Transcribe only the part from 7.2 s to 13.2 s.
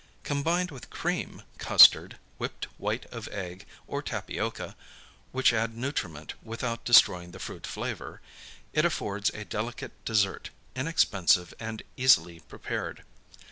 the fruit flavor, it affords a delicate dessert, inexpensive and easily prepared.